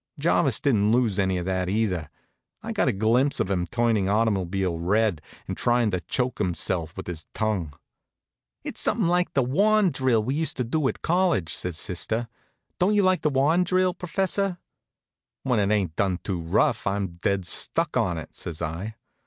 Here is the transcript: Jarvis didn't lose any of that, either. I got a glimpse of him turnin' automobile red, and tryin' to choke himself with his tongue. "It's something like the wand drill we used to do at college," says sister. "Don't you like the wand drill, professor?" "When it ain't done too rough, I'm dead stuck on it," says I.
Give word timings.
Jarvis 0.17 0.59
didn't 0.59 0.91
lose 0.91 1.19
any 1.19 1.37
of 1.37 1.45
that, 1.45 1.69
either. 1.69 2.09
I 2.63 2.71
got 2.71 2.87
a 2.87 2.91
glimpse 2.91 3.39
of 3.39 3.51
him 3.51 3.67
turnin' 3.67 4.09
automobile 4.09 4.79
red, 4.79 5.21
and 5.47 5.55
tryin' 5.55 5.91
to 5.91 5.99
choke 5.99 6.39
himself 6.39 6.97
with 6.97 7.05
his 7.05 7.27
tongue. 7.35 7.73
"It's 8.63 8.81
something 8.81 9.05
like 9.05 9.35
the 9.35 9.43
wand 9.43 9.93
drill 9.93 10.23
we 10.23 10.33
used 10.33 10.57
to 10.57 10.63
do 10.63 10.87
at 10.87 11.03
college," 11.03 11.53
says 11.53 11.77
sister. 11.77 12.27
"Don't 12.79 12.95
you 12.95 13.03
like 13.03 13.21
the 13.21 13.29
wand 13.29 13.67
drill, 13.67 13.93
professor?" 13.93 14.57
"When 15.43 15.59
it 15.59 15.69
ain't 15.71 15.95
done 15.95 16.17
too 16.23 16.41
rough, 16.41 16.87
I'm 16.87 17.17
dead 17.21 17.45
stuck 17.45 17.95
on 17.95 18.17
it," 18.17 18.35
says 18.35 18.59
I. 18.59 18.95